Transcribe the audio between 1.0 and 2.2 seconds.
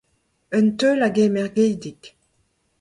a gemer Gaedig.